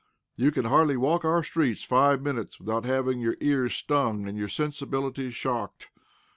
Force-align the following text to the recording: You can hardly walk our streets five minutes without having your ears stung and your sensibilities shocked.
You 0.35 0.49
can 0.49 0.65
hardly 0.65 0.97
walk 0.97 1.23
our 1.23 1.43
streets 1.43 1.83
five 1.83 2.23
minutes 2.23 2.57
without 2.59 2.85
having 2.85 3.19
your 3.19 3.37
ears 3.39 3.75
stung 3.75 4.27
and 4.27 4.35
your 4.35 4.47
sensibilities 4.49 5.35
shocked. 5.35 5.91